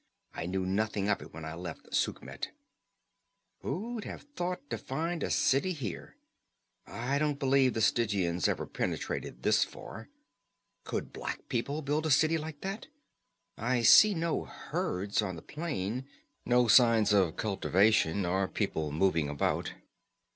[0.33, 2.49] I knew nothing of it when I left Sukhmet."
[3.59, 6.15] "Who'd have thought to find a city here?
[6.87, 10.09] I don't believe the Stygians ever penetrated this far.
[10.85, 12.87] Could black people build a city like that?
[13.59, 16.07] I see no herds on the plain,
[16.47, 19.73] no signs of cultivation, or people moving about."